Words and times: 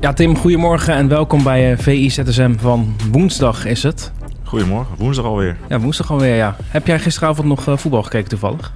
Ja, 0.00 0.12
Tim, 0.12 0.36
goedemorgen 0.36 0.94
en 0.94 1.08
welkom 1.08 1.42
bij 1.42 1.72
uh, 1.72 1.78
VI 1.78 2.10
van 2.58 2.96
woensdag 3.10 3.64
is 3.64 3.82
het. 3.82 4.12
Goedemorgen, 4.44 4.96
woensdag 4.96 5.24
alweer. 5.24 5.56
Ja, 5.68 5.78
woensdag 5.78 6.10
alweer, 6.10 6.34
ja. 6.34 6.56
Heb 6.64 6.86
jij 6.86 6.98
gisteravond 6.98 7.48
nog 7.48 7.66
uh, 7.66 7.76
voetbal 7.76 8.02
gekeken 8.02 8.28
toevallig? 8.28 8.72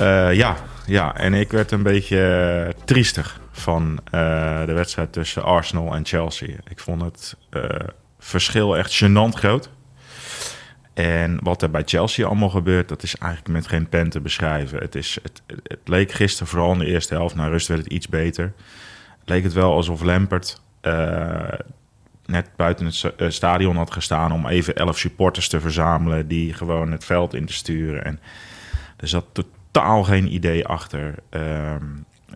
Uh, 0.00 0.34
ja, 0.34 0.56
ja, 0.86 1.16
en 1.16 1.34
ik 1.34 1.50
werd 1.50 1.70
een 1.70 1.82
beetje 1.82 2.74
triestig 2.84 3.40
van 3.52 4.00
de 4.66 4.72
wedstrijd 4.74 5.12
tussen 5.12 5.44
Arsenal 5.44 5.94
en 5.94 6.04
Chelsea. 6.06 6.54
Ik 6.68 6.78
vond 6.78 7.02
het 7.02 7.36
verschil 8.18 8.76
echt 8.76 9.04
gênant 9.04 9.38
groot. 9.38 9.70
En 11.02 11.38
wat 11.42 11.62
er 11.62 11.70
bij 11.70 11.82
Chelsea 11.84 12.26
allemaal 12.26 12.48
gebeurt, 12.48 12.88
dat 12.88 13.02
is 13.02 13.16
eigenlijk 13.16 13.52
met 13.52 13.66
geen 13.66 13.88
pen 13.88 14.10
te 14.10 14.20
beschrijven. 14.20 14.78
Het, 14.78 14.94
is, 14.94 15.18
het, 15.22 15.42
leek 15.84 16.12
gisteren, 16.12 16.48
vooral 16.48 16.72
in 16.72 16.78
de 16.78 16.86
eerste 16.86 17.14
helft, 17.14 17.34
na 17.34 17.46
rust 17.46 17.68
werd 17.68 17.84
het 17.84 17.92
iets 17.92 18.08
beter 18.08 18.52
leek 19.28 19.42
het 19.42 19.52
wel 19.52 19.72
alsof 19.72 20.02
Lampert 20.02 20.60
uh, 20.82 21.48
net 22.26 22.50
buiten 22.56 22.86
het 22.86 23.12
eh, 23.16 23.28
stadion 23.28 23.76
had 23.76 23.92
gestaan 23.92 24.32
om 24.32 24.46
even 24.46 24.76
elf 24.76 24.98
supporters 24.98 25.48
te 25.48 25.60
verzamelen 25.60 26.28
die 26.28 26.54
gewoon 26.54 26.92
het 26.92 27.04
veld 27.04 27.34
in 27.34 27.46
te 27.46 27.52
sturen. 27.52 28.04
En 28.04 28.20
er 28.96 29.08
zat 29.08 29.24
totaal 29.32 30.04
geen 30.04 30.34
idee 30.34 30.66
achter. 30.66 31.14
Uh, 31.30 31.74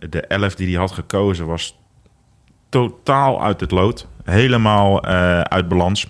de 0.09 0.21
elf 0.21 0.55
die 0.55 0.67
hij 0.67 0.79
had 0.79 0.91
gekozen 0.91 1.45
was 1.45 1.77
totaal 2.69 3.43
uit 3.43 3.59
het 3.59 3.71
lood. 3.71 4.07
Helemaal 4.23 5.07
uh, 5.07 5.41
uit 5.41 5.67
balans. 5.67 6.07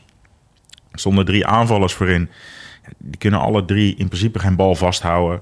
Er 0.93 0.99
stonden 0.99 1.25
drie 1.25 1.45
aanvallers 1.45 1.93
voorin. 1.93 2.29
Die 2.97 3.17
kunnen 3.17 3.39
alle 3.39 3.65
drie 3.65 3.95
in 3.95 4.07
principe 4.07 4.39
geen 4.39 4.55
bal 4.55 4.75
vasthouden. 4.75 5.41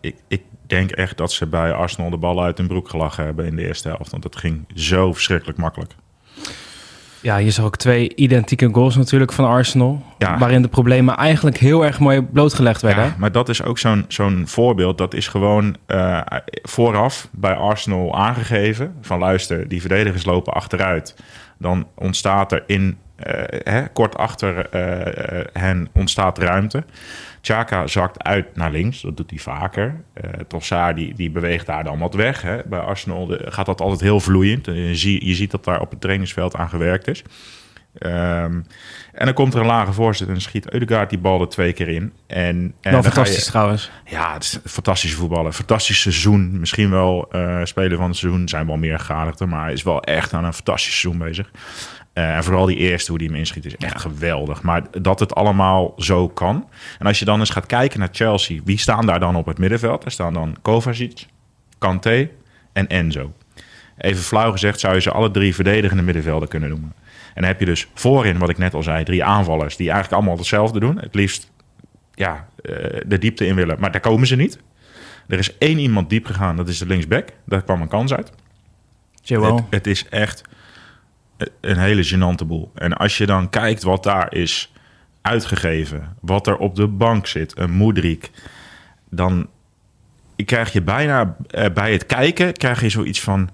ik, 0.00 0.14
ik 0.28 0.42
denk 0.66 0.90
echt 0.90 1.16
dat 1.16 1.32
ze 1.32 1.46
bij 1.46 1.72
Arsenal 1.72 2.10
de 2.10 2.16
bal 2.16 2.42
uit 2.42 2.58
hun 2.58 2.66
broek 2.66 2.88
gelachen 2.88 3.24
hebben 3.24 3.46
in 3.46 3.56
de 3.56 3.66
eerste 3.66 3.88
helft. 3.88 4.10
Want 4.10 4.24
het 4.24 4.36
ging 4.36 4.64
zo 4.74 5.12
verschrikkelijk 5.12 5.58
makkelijk. 5.58 5.94
Ja, 7.20 7.36
je 7.36 7.50
zag 7.50 7.64
ook 7.64 7.76
twee 7.76 8.14
identieke 8.14 8.68
goals 8.72 8.96
natuurlijk 8.96 9.32
van 9.32 9.44
Arsenal. 9.44 10.02
Waarin 10.18 10.62
de 10.62 10.68
problemen 10.68 11.16
eigenlijk 11.16 11.56
heel 11.56 11.84
erg 11.84 11.98
mooi 11.98 12.22
blootgelegd 12.22 12.82
werden. 12.82 13.04
Ja, 13.04 13.14
maar 13.18 13.32
dat 13.32 13.48
is 13.48 13.62
ook 13.62 13.78
zo'n 13.78 14.04
zo'n 14.08 14.42
voorbeeld. 14.46 14.98
Dat 14.98 15.14
is 15.14 15.28
gewoon 15.28 15.76
uh, 15.86 16.20
vooraf 16.62 17.28
bij 17.32 17.54
Arsenal 17.54 18.16
aangegeven. 18.16 18.94
Van 19.00 19.18
luister, 19.18 19.68
die 19.68 19.80
verdedigers 19.80 20.24
lopen 20.24 20.52
achteruit. 20.52 21.16
Dan 21.58 21.86
ontstaat 21.94 22.52
er 22.52 22.64
in, 22.66 22.98
hè, 23.62 23.88
kort 23.88 24.16
achter 24.16 24.56
uh, 24.74 25.44
hen 25.52 25.88
ontstaat 25.92 26.38
ruimte. 26.38 26.84
Chaka 27.40 27.86
zakt 27.86 28.22
uit 28.22 28.56
naar 28.56 28.70
links, 28.70 29.00
dat 29.00 29.16
doet 29.16 29.30
hij 29.30 29.38
vaker. 29.38 29.94
Uh, 30.24 30.30
Trossard 30.48 30.96
die, 30.96 31.14
die 31.14 31.30
beweegt 31.30 31.66
daar 31.66 31.84
dan 31.84 31.98
wat 31.98 32.14
weg. 32.14 32.42
Hè. 32.42 32.58
Bij 32.64 32.78
Arsenal 32.78 33.38
gaat 33.44 33.66
dat 33.66 33.80
altijd 33.80 34.00
heel 34.00 34.20
vloeiend. 34.20 34.66
Je, 34.66 34.96
zie, 34.96 35.26
je 35.26 35.34
ziet 35.34 35.50
dat 35.50 35.64
daar 35.64 35.80
op 35.80 35.90
het 35.90 36.00
trainingsveld 36.00 36.56
aan 36.56 36.68
gewerkt 36.68 37.08
is. 37.08 37.24
Um, 38.00 38.66
en 39.12 39.24
dan 39.24 39.34
komt 39.34 39.54
er 39.54 39.60
een 39.60 39.66
lage 39.66 39.92
voorzet 39.92 40.28
en 40.28 40.40
schiet 40.40 40.72
Eudegaard 40.72 41.10
die 41.10 41.18
bal 41.18 41.40
er 41.40 41.48
twee 41.48 41.72
keer 41.72 41.88
in. 41.88 42.12
En, 42.26 42.74
en 42.80 43.02
fantastisch 43.02 43.46
trouwens. 43.46 43.90
Ja, 44.04 44.32
het 44.32 44.42
is 44.42 44.52
een 44.52 44.70
fantastische 44.70 45.16
voetballer. 45.16 45.52
Fantastisch 45.52 46.00
seizoen. 46.00 46.60
Misschien 46.60 46.90
wel 46.90 47.28
uh, 47.32 47.60
speler 47.64 47.96
van 47.96 48.08
het 48.08 48.16
seizoen. 48.16 48.48
Zijn 48.48 48.66
wel 48.66 48.76
meer 48.76 48.98
gegadigd, 48.98 49.46
maar 49.46 49.62
hij 49.62 49.72
is 49.72 49.82
wel 49.82 50.02
echt 50.02 50.32
aan 50.32 50.44
een 50.44 50.52
fantastisch 50.52 51.00
seizoen 51.00 51.26
bezig. 51.26 51.50
Uh, 52.18 52.36
en 52.36 52.44
vooral 52.44 52.66
die 52.66 52.76
eerste, 52.76 53.10
hoe 53.10 53.18
die 53.18 53.28
hem 53.28 53.36
inschiet, 53.36 53.64
is 53.64 53.76
echt 53.76 54.00
geweldig. 54.00 54.62
Maar 54.62 54.82
dat 55.02 55.20
het 55.20 55.34
allemaal 55.34 55.92
zo 55.96 56.28
kan. 56.28 56.68
En 56.98 57.06
als 57.06 57.18
je 57.18 57.24
dan 57.24 57.40
eens 57.40 57.50
gaat 57.50 57.66
kijken 57.66 57.98
naar 57.98 58.08
Chelsea, 58.12 58.60
wie 58.64 58.78
staan 58.78 59.06
daar 59.06 59.20
dan 59.20 59.36
op 59.36 59.46
het 59.46 59.58
middenveld? 59.58 60.04
Er 60.04 60.10
staan 60.10 60.32
dan 60.32 60.56
Kovacic, 60.62 61.26
Kanté 61.78 62.28
en 62.72 62.86
Enzo. 62.86 63.32
Even 63.98 64.22
flauw 64.22 64.50
gezegd 64.50 64.80
zou 64.80 64.94
je 64.94 65.00
ze 65.00 65.10
alle 65.10 65.30
drie 65.30 65.54
verdedigende 65.54 66.02
middenvelden 66.02 66.48
kunnen 66.48 66.68
noemen. 66.68 66.92
En 67.34 67.34
dan 67.34 67.44
heb 67.44 67.60
je 67.60 67.66
dus 67.66 67.88
voorin, 67.94 68.38
wat 68.38 68.48
ik 68.48 68.58
net 68.58 68.74
al 68.74 68.82
zei, 68.82 69.04
drie 69.04 69.24
aanvallers 69.24 69.76
die 69.76 69.90
eigenlijk 69.90 70.16
allemaal 70.16 70.38
hetzelfde 70.38 70.80
doen. 70.80 70.98
Het 70.98 71.14
liefst 71.14 71.50
ja, 72.14 72.48
uh, 72.62 72.76
de 73.06 73.18
diepte 73.18 73.46
in 73.46 73.54
willen, 73.54 73.76
maar 73.80 73.92
daar 73.92 74.00
komen 74.00 74.26
ze 74.26 74.36
niet. 74.36 74.58
Er 75.28 75.38
is 75.38 75.58
één 75.58 75.78
iemand 75.78 76.10
diep 76.10 76.26
gegaan, 76.26 76.56
dat 76.56 76.68
is 76.68 76.78
de 76.78 76.86
linksback. 76.86 77.28
Daar 77.44 77.62
kwam 77.62 77.80
een 77.80 77.88
kans 77.88 78.12
uit. 78.14 78.32
Het, 79.22 79.62
het 79.70 79.86
is 79.86 80.08
echt 80.08 80.42
een 81.60 81.78
hele 81.78 82.04
gênante 82.04 82.46
boel. 82.46 82.70
En 82.74 82.92
als 82.96 83.18
je 83.18 83.26
dan 83.26 83.50
kijkt 83.50 83.82
wat 83.82 84.02
daar 84.02 84.34
is 84.34 84.72
uitgegeven, 85.22 86.16
wat 86.20 86.46
er 86.46 86.56
op 86.56 86.74
de 86.74 86.86
bank 86.86 87.26
zit, 87.26 87.58
een 87.58 87.70
Moedrik, 87.70 88.30
dan 89.10 89.48
krijg 90.44 90.72
je 90.72 90.82
bijna 90.82 91.36
eh, 91.50 91.70
bij 91.74 91.92
het 91.92 92.06
kijken 92.06 92.52
krijg 92.52 92.80
je 92.80 92.88
zoiets 92.88 93.20
van. 93.20 93.50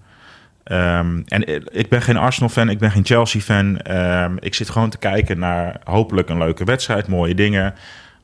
Um, 0.64 1.24
en 1.26 1.62
ik 1.78 1.88
ben 1.88 2.02
geen 2.02 2.16
Arsenal-fan, 2.16 2.68
ik 2.68 2.78
ben 2.78 2.90
geen 2.90 3.04
Chelsea-fan. 3.04 3.96
Um, 3.96 4.36
ik 4.40 4.54
zit 4.54 4.70
gewoon 4.70 4.90
te 4.90 4.98
kijken 4.98 5.38
naar 5.38 5.80
hopelijk 5.84 6.28
een 6.28 6.38
leuke 6.38 6.64
wedstrijd, 6.64 7.08
mooie 7.08 7.34
dingen. 7.34 7.74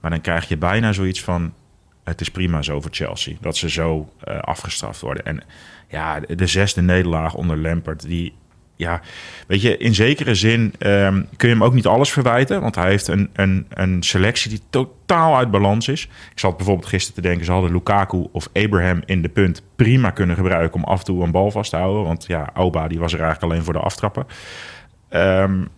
Maar 0.01 0.11
dan 0.11 0.21
krijg 0.21 0.49
je 0.49 0.57
bijna 0.57 0.93
zoiets 0.93 1.23
van: 1.23 1.53
het 2.05 2.21
is 2.21 2.31
prima 2.31 2.63
zo 2.63 2.81
voor 2.81 2.91
Chelsea 2.95 3.35
dat 3.41 3.57
ze 3.57 3.71
zo 3.71 4.13
uh, 4.29 4.39
afgestraft 4.39 5.01
worden. 5.01 5.25
En 5.25 5.43
ja, 5.89 6.21
de 6.21 6.47
zesde 6.47 6.83
nederlaag 6.83 7.35
onder 7.35 7.59
Lampert, 7.59 8.03
die 8.03 8.35
ja, 8.81 9.01
weet 9.47 9.63
je, 9.63 9.77
in 9.77 9.95
zekere 9.95 10.35
zin 10.35 10.75
um, 10.79 11.27
kun 11.37 11.49
je 11.49 11.55
hem 11.55 11.65
ook 11.65 11.75
niet 11.75 11.87
alles 11.87 12.13
verwijten. 12.13 12.61
Want 12.61 12.75
hij 12.75 12.89
heeft 12.89 13.09
een, 13.09 13.31
een, 13.33 13.67
een 13.69 14.03
selectie 14.03 14.51
die 14.51 14.61
totaal 14.71 15.37
uit 15.37 15.51
balans 15.51 15.89
is. 15.89 16.09
Ik 16.33 16.39
zat 16.39 16.57
bijvoorbeeld 16.57 16.89
gisteren 16.89 17.23
te 17.23 17.29
denken, 17.29 17.45
ze 17.45 17.53
hadden 17.53 17.73
Lukaku 17.73 18.27
of 18.33 18.49
Abraham 18.53 19.03
in 19.05 19.23
de 19.23 19.29
punt 19.29 19.63
prima 19.77 20.11
kunnen 20.11 20.37
gebruiken 20.37 20.83
om 20.83 20.89
af 20.89 20.99
en 20.99 21.05
toe 21.05 21.23
een 21.23 21.31
bal 21.31 21.51
vast 21.51 21.71
te 21.71 21.77
houden. 21.77 22.05
Want 22.05 22.25
ja, 22.27 22.51
Oba 22.55 22.89
die 22.89 22.99
was 22.99 23.13
er 23.13 23.21
eigenlijk 23.21 23.53
alleen 23.53 23.65
voor 23.65 23.73
de 23.73 23.79
aftrappen. 23.79 24.27
Um, 25.11 25.69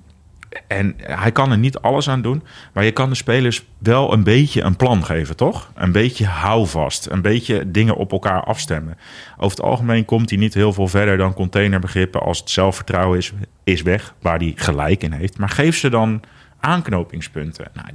en 0.66 0.94
hij 0.96 1.32
kan 1.32 1.50
er 1.50 1.58
niet 1.58 1.78
alles 1.78 2.08
aan 2.08 2.22
doen. 2.22 2.42
Maar 2.72 2.84
je 2.84 2.92
kan 2.92 3.08
de 3.08 3.14
spelers 3.14 3.64
wel 3.78 4.12
een 4.12 4.22
beetje 4.22 4.62
een 4.62 4.76
plan 4.76 5.04
geven, 5.04 5.36
toch? 5.36 5.70
Een 5.74 5.92
beetje 5.92 6.26
houvast. 6.26 7.06
Een 7.06 7.22
beetje 7.22 7.70
dingen 7.70 7.96
op 7.96 8.12
elkaar 8.12 8.44
afstemmen. 8.44 8.98
Over 9.36 9.56
het 9.56 9.66
algemeen 9.66 10.04
komt 10.04 10.30
hij 10.30 10.38
niet 10.38 10.54
heel 10.54 10.72
veel 10.72 10.88
verder 10.88 11.16
dan 11.16 11.34
containerbegrippen. 11.34 12.20
Als 12.20 12.38
het 12.38 12.50
zelfvertrouwen 12.50 13.18
is, 13.18 13.32
is 13.64 13.82
weg, 13.82 14.14
waar 14.20 14.38
hij 14.38 14.52
gelijk 14.56 15.02
in 15.02 15.12
heeft. 15.12 15.38
Maar 15.38 15.48
geef 15.48 15.76
ze 15.76 15.90
dan 15.90 16.22
aanknopingspunten. 16.60 17.70
Nou, 17.74 17.88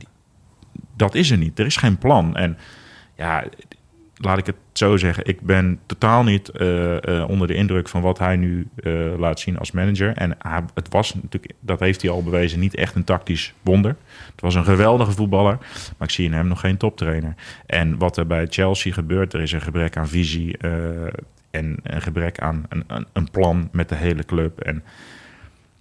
dat 0.96 1.16
is 1.16 1.32
er 1.32 1.38
niet. 1.38 1.60
Er 1.60 1.66
is 1.66 1.78
geen 1.78 1.98
plan. 1.98 2.36
En 2.36 2.58
ja, 3.16 3.44
laat 4.18 4.38
ik 4.38 4.46
het 4.46 4.56
zo 4.74 4.98
zeggen, 4.98 5.26
ik 5.26 5.42
ben 5.42 5.80
totaal 5.86 6.24
niet 6.24 6.52
uh, 6.56 6.98
uh, 7.02 7.30
onder 7.30 7.48
de 7.48 7.54
indruk 7.54 7.88
van 7.88 8.02
wat 8.02 8.20
hij 8.20 8.36
nu 8.36 8.68
uh, 8.76 9.18
laat 9.18 9.40
zien 9.40 9.58
als 9.58 9.72
manager. 9.72 10.14
En 10.14 10.38
het 10.74 10.90
was 10.90 11.14
natuurlijk, 11.14 11.54
dat 11.60 11.80
heeft 11.80 12.02
hij 12.02 12.12
al 12.12 12.24
bewezen, 12.24 12.60
niet 12.60 12.76
echt 12.76 12.96
een 12.96 13.04
tactisch 13.04 13.54
wonder. 13.62 13.96
Het 14.32 14.42
was 14.42 14.56
een 14.56 14.64
geweldige 14.64 15.12
voetballer, 15.12 15.58
maar 15.98 16.08
ik 16.08 16.14
zie 16.14 16.26
in 16.26 16.34
hem 16.34 16.48
nog 16.48 16.60
geen 16.60 16.78
toptrainer. 16.78 17.36
En 17.66 17.98
wat 17.98 18.18
er 18.18 18.28
bij 18.28 18.48
Chelsea 18.50 18.94
gebeurt, 18.94 19.34
er 19.34 19.42
is 19.42 19.52
een 19.52 19.62
gebrek 19.62 19.98
aan 19.98 20.08
visie 20.08 20.58
en 21.52 21.78
een 21.84 22.02
gebrek 22.02 22.40
aan 22.40 22.66
een, 22.70 22.84
een, 22.88 23.06
een, 23.14 23.32
plan 23.32 23.70
met 23.72 23.90
de 23.90 23.96
hele 23.96 24.24
club. 24.24 24.60
En, 24.60 24.84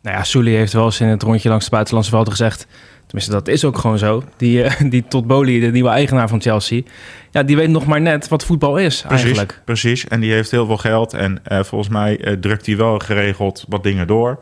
nou 0.06 0.18
ja, 0.18 0.24
Sully 0.24 0.54
heeft 0.54 0.72
wel 0.72 0.84
eens 0.84 1.00
in 1.00 1.06
het 1.06 1.22
rondje 1.22 1.48
langs 1.48 1.64
de 1.64 1.70
buitenlandse 1.70 2.10
velden 2.10 2.32
gezegd 2.32 2.66
Tenminste, 3.06 3.32
dat 3.32 3.48
is 3.48 3.64
ook 3.64 3.78
gewoon 3.78 3.98
zo. 3.98 4.22
Die, 4.36 4.64
uh, 4.64 4.70
die 4.92 5.04
Todd 5.08 5.26
Bowley, 5.26 5.60
de 5.60 5.70
nieuwe 5.70 5.88
eigenaar 5.88 6.28
van 6.28 6.40
Chelsea... 6.40 6.82
ja, 7.30 7.42
die 7.42 7.56
weet 7.56 7.68
nog 7.68 7.86
maar 7.86 8.00
net 8.00 8.28
wat 8.28 8.44
voetbal 8.44 8.76
is 8.76 9.02
precies, 9.02 9.24
eigenlijk. 9.24 9.60
Precies, 9.64 10.08
en 10.08 10.20
die 10.20 10.32
heeft 10.32 10.50
heel 10.50 10.66
veel 10.66 10.76
geld. 10.76 11.14
En 11.14 11.42
uh, 11.48 11.62
volgens 11.62 11.90
mij 11.90 12.18
uh, 12.20 12.32
drukt 12.32 12.66
hij 12.66 12.76
wel 12.76 12.98
geregeld 12.98 13.64
wat 13.68 13.82
dingen 13.82 14.06
door. 14.06 14.38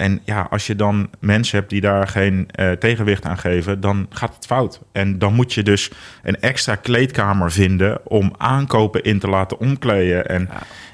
En 0.00 0.20
ja, 0.24 0.46
als 0.50 0.66
je 0.66 0.76
dan 0.76 1.10
mensen 1.18 1.58
hebt 1.58 1.70
die 1.70 1.80
daar 1.80 2.08
geen 2.08 2.48
tegenwicht 2.78 3.24
aan 3.24 3.38
geven... 3.38 3.80
dan 3.80 4.06
gaat 4.10 4.34
het 4.34 4.46
fout. 4.46 4.80
En 4.92 5.18
dan 5.18 5.34
moet 5.34 5.52
je 5.52 5.62
dus 5.62 5.90
een 6.22 6.40
extra 6.40 6.74
kleedkamer 6.74 7.52
vinden... 7.52 8.06
om 8.06 8.34
aankopen 8.38 9.02
in 9.02 9.18
te 9.18 9.28
laten 9.28 9.58
omkleden. 9.58 10.28
En, 10.28 10.48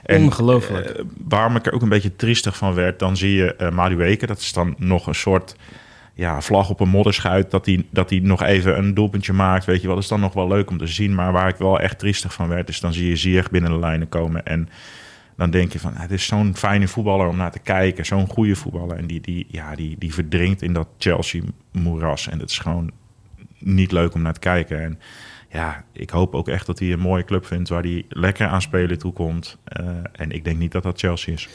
ja, 0.04 0.16
ongelooflijk. 0.19 0.86
En, 0.86 1.10
waarom 1.28 1.56
ik 1.56 1.66
er 1.66 1.72
ook 1.72 1.82
een 1.82 1.88
beetje 1.88 2.16
triestig 2.16 2.56
van 2.56 2.75
werd... 2.75 2.98
dan 2.98 3.16
zie 3.16 3.34
je 3.34 3.54
uh, 3.58 3.70
Madueke, 3.70 4.26
dat 4.26 4.38
is 4.38 4.52
dan 4.52 4.75
nog 4.78 5.06
een 5.06 5.14
soort 5.14 5.56
ja, 6.14 6.40
vlag 6.40 6.70
op 6.70 6.81
een 6.81 6.88
modderschuit, 6.88 7.50
dat 7.50 7.66
hij 7.66 7.86
dat 7.90 8.08
die 8.08 8.22
nog 8.22 8.42
even 8.42 8.78
een 8.78 8.94
doelpuntje 8.94 9.32
maakt. 9.32 9.64
Weet 9.64 9.82
je 9.82 9.88
wat, 9.88 9.98
is 9.98 10.08
dan 10.08 10.20
nog 10.20 10.32
wel 10.32 10.48
leuk 10.48 10.70
om 10.70 10.78
te 10.78 10.86
zien. 10.86 11.14
Maar 11.14 11.32
waar 11.32 11.48
ik 11.48 11.56
wel 11.56 11.81
echt 11.81 11.98
triestig 11.98 12.32
van 12.32 12.48
werd, 12.48 12.69
is 12.69 12.81
dan 12.81 12.92
zie 12.92 13.08
je 13.08 13.16
Ziyech 13.16 13.50
binnen 13.50 13.70
de 13.70 13.78
lijnen 13.78 14.08
komen. 14.08 14.44
En 14.44 14.69
dan 15.36 15.50
denk 15.50 15.72
je 15.72 15.80
van, 15.80 15.92
het 15.94 16.10
is 16.10 16.26
zo'n 16.26 16.56
fijne 16.56 16.88
voetballer 16.88 17.28
om 17.28 17.36
naar 17.36 17.50
te 17.50 17.58
kijken. 17.58 18.06
Zo'n 18.06 18.28
goede 18.28 18.56
voetballer. 18.56 18.96
En 18.96 19.06
die, 19.06 19.20
die, 19.20 19.46
ja, 19.48 19.74
die, 19.74 19.96
die 19.98 20.14
verdrinkt 20.14 20.62
in 20.62 20.72
dat 20.72 20.88
Chelsea-moeras. 20.98 22.28
En 22.28 22.38
het 22.38 22.50
is 22.50 22.58
gewoon 22.58 22.90
niet 23.58 23.92
leuk 23.92 24.14
om 24.14 24.22
naar 24.22 24.32
te 24.32 24.40
kijken. 24.40 24.82
En 24.82 24.98
ja, 25.48 25.84
ik 25.92 26.10
hoop 26.10 26.34
ook 26.34 26.48
echt 26.48 26.66
dat 26.66 26.78
hij 26.78 26.92
een 26.92 26.98
mooie 26.98 27.24
club 27.24 27.46
vindt 27.46 27.68
waar 27.68 27.82
hij 27.82 28.04
lekker 28.08 28.46
aan 28.46 28.62
spelen 28.62 28.98
toekomt. 28.98 29.58
Uh, 29.80 29.88
en 30.12 30.30
ik 30.30 30.44
denk 30.44 30.58
niet 30.58 30.72
dat 30.72 30.82
dat 30.82 30.98
Chelsea 30.98 31.34
is. 31.34 31.48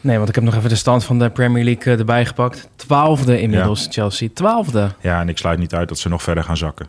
Nee, 0.00 0.16
want 0.16 0.28
ik 0.28 0.34
heb 0.34 0.44
nog 0.44 0.54
even 0.54 0.68
de 0.68 0.76
stand 0.76 1.04
van 1.04 1.18
de 1.18 1.30
Premier 1.30 1.64
League 1.64 1.92
eh, 1.92 1.98
erbij 1.98 2.26
gepakt. 2.26 2.68
Twaalfde 2.76 3.40
inmiddels, 3.40 3.86
Chelsea. 3.90 4.28
Twaalfde. 4.34 4.90
Ja, 5.00 5.20
en 5.20 5.28
ik 5.28 5.38
sluit 5.38 5.58
niet 5.58 5.74
uit 5.74 5.88
dat 5.88 5.98
ze 5.98 6.08
nog 6.08 6.22
verder 6.22 6.44
gaan 6.44 6.56
zakken. 6.56 6.86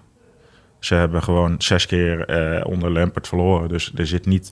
Ze 0.80 0.96
hebben 0.96 1.24
gewoon 1.24 1.56
zes 1.58 1.86
keer 1.86 2.26
eh, 2.26 2.66
onder 2.66 2.92
Lampert 2.92 3.28
verloren. 3.28 3.70
Dus 3.70 3.92
er 3.96 4.08
zit 4.08 4.26
niet... 4.26 4.52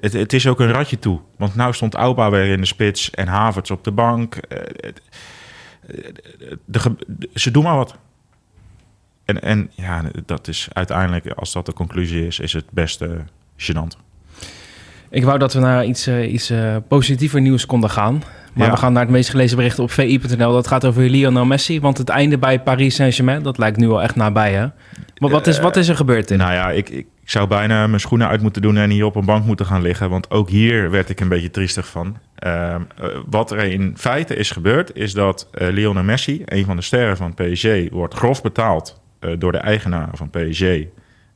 Het, 0.00 0.12
het 0.12 0.32
is 0.32 0.46
ook 0.46 0.60
een 0.60 0.72
ratje 0.72 0.98
toe. 0.98 1.20
Want 1.36 1.54
nou 1.54 1.72
stond 1.74 1.94
Auba 1.94 2.30
weer 2.30 2.46
in 2.52 2.60
de 2.60 2.66
spits 2.66 3.10
en 3.10 3.26
Havertz 3.28 3.70
op 3.70 3.84
de 3.84 3.90
bank. 3.90 4.34
Eh, 4.36 4.58
de, 6.64 6.78
ge- 6.78 6.96
de- 7.06 7.28
ze 7.34 7.50
doen 7.50 7.62
maar 7.62 7.76
wat. 7.76 7.96
En, 9.24 9.42
en 9.42 9.70
ja, 9.74 10.02
dat 10.26 10.48
is 10.48 10.68
uiteindelijk, 10.72 11.26
als 11.28 11.52
dat 11.52 11.66
de 11.66 11.72
conclusie 11.72 12.26
is, 12.26 12.38
is 12.38 12.52
het 12.52 12.64
beste 12.70 13.16
gênant. 13.56 14.06
Ik 15.10 15.24
wou 15.24 15.38
dat 15.38 15.52
we 15.52 15.60
naar 15.60 15.84
iets, 15.84 16.06
eh, 16.06 16.32
iets 16.32 16.50
eh, 16.50 16.76
positiever 16.88 17.40
nieuws 17.40 17.66
konden 17.66 17.90
gaan. 17.90 18.22
Maar 18.54 18.66
Ja. 18.66 18.72
we 18.72 18.78
gaan 18.78 18.92
naar 18.92 19.02
het 19.02 19.10
meest 19.12 19.30
gelezen 19.30 19.56
bericht 19.56 19.78
op 19.78 19.90
vi.nl. 19.90 20.52
Dat 20.52 20.66
gaat 20.66 20.84
over 20.84 21.02
Lionel 21.10 21.44
Messi. 21.44 21.80
Want 21.80 21.98
het 21.98 22.08
einde 22.08 22.38
bij 22.38 22.60
Paris 22.60 22.94
Saint-Germain, 22.94 23.42
dat 23.42 23.58
lijkt 23.58 23.76
nu 23.76 23.88
al 23.88 24.02
echt 24.02 24.16
nabij, 24.16 24.52
hè? 24.52 24.66
Maar 25.18 25.30
wat 25.30 25.46
is, 25.46 25.58
wat 25.58 25.76
is 25.76 25.88
er 25.88 25.96
gebeurd 25.96 26.30
in? 26.30 26.38
Nou 26.38 26.52
ja, 26.52 26.70
ik, 26.70 26.88
ik, 26.88 27.06
ik 27.28 27.34
zou 27.34 27.46
bijna 27.46 27.86
mijn 27.86 28.00
schoenen 28.00 28.28
uit 28.28 28.42
moeten 28.42 28.62
doen 28.62 28.76
en 28.76 28.90
hier 28.90 29.04
op 29.04 29.16
een 29.16 29.24
bank 29.24 29.44
moeten 29.44 29.66
gaan 29.66 29.82
liggen. 29.82 30.10
Want 30.10 30.30
ook 30.30 30.48
hier 30.48 30.90
werd 30.90 31.08
ik 31.08 31.20
een 31.20 31.28
beetje 31.28 31.50
triestig 31.50 31.88
van. 31.88 32.18
Ehm, 32.34 32.82
eh, 32.96 33.08
wat 33.26 33.50
er 33.50 33.58
in 33.58 33.94
feite 33.96 34.36
is 34.36 34.50
gebeurd, 34.50 34.96
is 34.96 35.12
dat 35.12 35.48
eh, 35.50 35.68
Lionel 35.68 36.02
Messi, 36.02 36.42
een 36.44 36.64
van 36.64 36.76
de 36.76 36.82
sterren 36.82 37.16
van 37.16 37.34
PSG, 37.34 37.66
wordt 37.90 38.14
grof 38.14 38.42
betaald 38.42 39.00
eh, 39.18 39.30
door 39.38 39.52
de 39.52 39.58
eigenaren 39.58 40.16
van 40.16 40.30
PSG, 40.30 40.64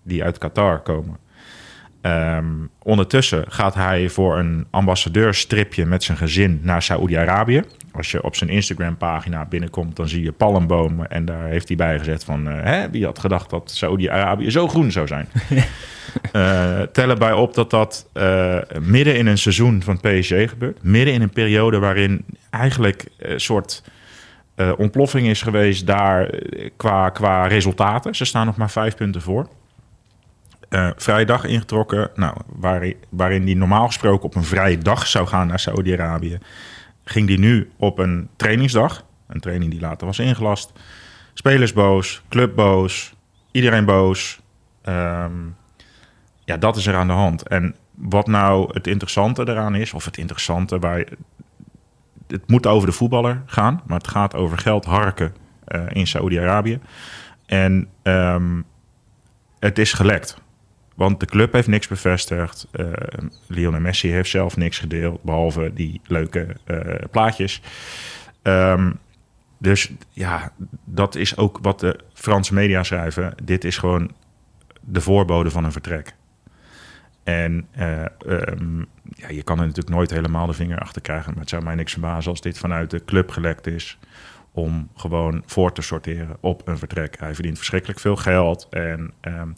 die 0.02 0.24
uit 0.24 0.38
Qatar 0.38 0.80
komen. 0.80 1.16
Ehm, 2.00 2.46
ondertussen 2.82 3.44
gaat 3.48 3.74
hij 3.74 4.08
voor 4.08 4.38
een 4.38 4.66
ambassadeurstripje 4.70 5.86
met 5.86 6.02
zijn 6.02 6.18
gezin 6.18 6.60
naar 6.62 6.82
Saoedi-Arabië. 6.82 7.62
Als 8.02 8.10
je 8.10 8.22
op 8.22 8.36
zijn 8.36 8.50
Instagram-pagina 8.50 9.44
binnenkomt, 9.44 9.96
dan 9.96 10.08
zie 10.08 10.22
je 10.22 10.32
palmbomen. 10.32 11.10
En 11.10 11.24
daar 11.24 11.46
heeft 11.46 11.68
hij 11.68 11.76
bij 11.76 11.98
gezet 11.98 12.24
van... 12.24 12.48
eh, 12.48 12.64
hè, 12.64 12.90
wie 12.90 13.04
had 13.04 13.18
gedacht 13.18 13.50
dat 13.50 13.70
Saoedi-Arabië 13.70 14.50
zo 14.50 14.68
groen 14.68 14.92
zou 14.92 15.06
zijn? 15.06 15.28
Eh 16.32 16.80
tel 16.80 17.08
erbij 17.08 17.32
op 17.32 17.54
dat 17.54 17.70
dat 17.70 18.08
eh, 18.12 18.58
midden 18.80 19.16
in 19.16 19.26
een 19.26 19.38
seizoen 19.38 19.82
van 19.82 20.00
PSG 20.00 20.48
gebeurt. 20.48 20.82
Midden 20.82 21.14
in 21.14 21.22
een 21.22 21.30
periode 21.30 21.78
waarin 21.78 22.24
eigenlijk 22.50 23.06
een 23.18 23.40
soort 23.40 23.82
ontploffing 24.76 25.26
is 25.26 25.42
geweest 25.42 25.86
daar 25.86 26.30
qua, 26.76 27.08
qua 27.08 27.46
resultaten. 27.46 28.14
Ze 28.14 28.24
staan 28.24 28.46
nog 28.46 28.56
maar 28.56 28.70
vijf 28.70 28.94
punten 28.96 29.22
voor. 29.22 29.48
Eh 30.68 30.90
vrije 30.96 31.24
dag 31.24 31.44
ingetrokken, 31.44 32.10
nou, 32.14 32.36
waarin, 32.46 32.96
waarin 33.08 33.44
die 33.44 33.56
normaal 33.56 33.86
gesproken 33.86 34.24
op 34.24 34.34
een 34.34 34.44
vrije 34.44 34.78
dag 34.78 35.06
zou 35.06 35.26
gaan 35.26 35.46
naar 35.46 35.60
Saudi-Arabië, 35.60 36.38
ging 37.04 37.26
die 37.26 37.38
nu 37.38 37.70
op 37.76 37.98
een 37.98 38.28
trainingsdag. 38.36 39.04
Een 39.26 39.40
training 39.40 39.70
die 39.70 39.80
later 39.80 40.06
was 40.06 40.18
ingelast. 40.18 40.72
Spelers 41.34 41.72
boos, 41.72 42.22
club 42.28 42.54
boos, 42.54 43.14
iedereen 43.50 43.84
boos. 43.84 44.40
Ehm, 44.82 45.32
ja, 46.44 46.56
dat 46.56 46.76
is 46.76 46.86
er 46.86 46.94
aan 46.94 47.06
de 47.06 47.12
hand. 47.12 47.48
En 47.48 47.74
wat 47.94 48.26
nou 48.26 48.70
het 48.72 48.86
interessante 48.86 49.48
eraan 49.48 49.74
is, 49.74 49.92
of 49.92 50.04
het 50.04 50.16
interessante 50.16 50.78
waar 50.78 51.04
het 52.26 52.48
moet 52.48 52.66
over 52.66 52.86
de 52.88 52.94
voetballer 52.94 53.42
gaan, 53.46 53.82
maar 53.86 53.98
het 53.98 54.08
gaat 54.08 54.34
over 54.34 54.58
geld 54.58 54.84
harken 54.84 55.34
eh, 55.64 55.82
in 55.88 56.06
Saoedi-Arabië. 56.06 56.80
En 57.46 57.88
ehm, 58.02 58.60
het 59.58 59.78
is 59.78 59.92
gelekt. 59.92 60.36
Want 60.94 61.20
de 61.20 61.26
club 61.26 61.52
heeft 61.52 61.68
niks 61.68 61.88
bevestigd. 61.88 62.66
Eh 62.72 62.92
Lionel 63.46 63.80
Messi 63.80 64.10
heeft 64.10 64.30
zelf 64.30 64.56
niks 64.56 64.78
gedeeld, 64.78 65.22
behalve 65.22 65.70
die 65.74 66.00
leuke 66.06 66.46
eh, 66.64 66.94
plaatjes. 67.10 67.62
Ehm, 68.42 68.92
dus 69.58 69.92
ja, 70.10 70.52
dat 70.84 71.14
is 71.14 71.36
ook 71.36 71.58
wat 71.62 71.80
de 71.80 71.98
Franse 72.12 72.54
media 72.54 72.82
schrijven. 72.82 73.34
Dit 73.42 73.64
is 73.64 73.78
gewoon 73.78 74.10
de 74.80 75.00
voorbode 75.00 75.50
van 75.50 75.64
een 75.64 75.72
vertrek. 75.72 76.14
En 77.24 77.66
eh, 77.70 78.04
ehm, 78.04 78.78
ja, 79.02 79.28
je 79.28 79.42
kan 79.42 79.58
er 79.58 79.66
natuurlijk 79.66 79.96
nooit 79.96 80.10
helemaal 80.10 80.46
de 80.46 80.52
vinger 80.52 80.78
achter 80.78 81.02
krijgen. 81.02 81.30
Maar 81.30 81.40
het 81.40 81.50
zou 81.50 81.62
mij 81.62 81.74
niks 81.74 81.92
verbazen 81.92 82.30
als 82.30 82.40
dit 82.40 82.58
vanuit 82.58 82.90
de 82.90 83.04
club 83.04 83.30
gelekt 83.30 83.66
is. 83.66 83.98
Om 84.52 84.88
gewoon 84.94 85.42
voor 85.46 85.72
te 85.72 85.82
sorteren 85.82 86.36
op 86.40 86.68
een 86.68 86.78
vertrek. 86.78 87.18
Hij 87.18 87.34
verdient 87.34 87.56
verschrikkelijk 87.56 88.00
veel 88.00 88.16
geld. 88.16 88.66
En 88.70 89.12
ehm, 89.20 89.50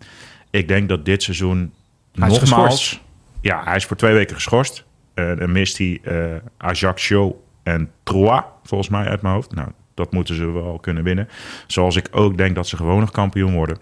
ik 0.55 0.69
denk 0.69 0.89
dat 0.89 1.05
dit 1.05 1.23
seizoen 1.23 1.73
Hij 2.13 2.31
is 2.31 2.39
nogmaals... 2.39 2.71
geschorst. 2.71 3.01
Ja, 3.41 3.65
hij 3.65 3.77
is 3.77 3.85
voor 3.85 3.97
twee 3.97 4.15
weken 4.15 4.35
geschorst. 4.35 4.85
Eh, 5.15 5.37
dan 5.37 5.53
mist 5.53 5.79
hij 5.79 6.01
eh 6.03 6.37
Ajaccio 6.57 7.45
en 7.63 7.91
Troyes, 8.03 8.43
volgens 8.65 8.91
mij 8.91 9.07
uit 9.07 9.23
mijn 9.23 9.35
hoofd. 9.35 9.55
Nou, 9.55 9.69
dat 9.95 10.13
moeten 10.13 10.35
ze 10.35 10.51
wel 10.51 10.79
kunnen 10.79 11.05
winnen. 11.05 11.29
Zoals 11.67 11.97
ik 11.97 12.09
ook 12.11 12.37
denk 12.37 12.55
dat 12.55 12.69
ze 12.69 12.77
gewoon 12.77 13.01
nog 13.01 13.11
kampioen 13.11 13.55
worden. 13.55 13.79